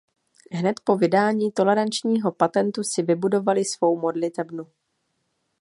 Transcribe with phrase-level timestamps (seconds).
[0.51, 4.67] Hned po vydání tolerančního patentu si vybudovali svou modlitebnu.